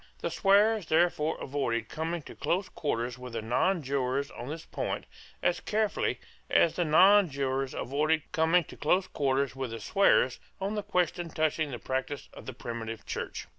The 0.17 0.31
swearers 0.31 0.87
therefore 0.87 1.37
avoided 1.39 1.87
coming 1.87 2.23
to 2.23 2.33
close 2.33 2.69
quarters 2.69 3.19
with 3.19 3.33
the 3.33 3.41
nonjurors 3.43 4.31
on 4.31 4.47
this 4.49 4.65
point 4.65 5.05
as 5.43 5.59
carefully 5.59 6.19
as 6.49 6.75
the 6.75 6.83
nonjurors 6.83 7.75
avoided 7.75 8.23
coming 8.31 8.63
to 8.63 8.75
close 8.77 9.05
quarters 9.05 9.55
with 9.55 9.69
the 9.69 9.79
swearers 9.79 10.39
on 10.59 10.73
the 10.73 10.81
question 10.81 11.29
touching 11.29 11.69
the 11.69 11.77
practice 11.77 12.29
of 12.33 12.47
the 12.47 12.53
primitive 12.53 13.05
Church. 13.05 13.45